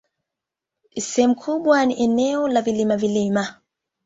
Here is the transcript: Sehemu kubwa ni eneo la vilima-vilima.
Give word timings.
Sehemu 0.97 1.35
kubwa 1.35 1.85
ni 1.85 2.03
eneo 2.03 2.47
la 2.47 2.61
vilima-vilima. 2.61 3.61